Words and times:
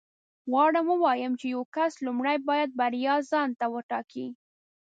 غواړم 0.51 0.85
ووایم 0.91 1.33
چې 1.39 1.45
یو 1.53 1.61
کس 1.75 1.93
لومړی 2.05 2.37
باید 2.49 2.69
بریا 2.79 3.15
ځان 3.29 3.49
ته 3.59 3.65
وټاکي 3.75 4.27